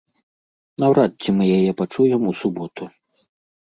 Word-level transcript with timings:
Наўрад 0.85 1.11
ці 1.21 1.37
мы 1.37 1.43
яе 1.59 1.71
пачуем 1.85 2.21
у 2.35 2.37
суботу. 2.43 2.83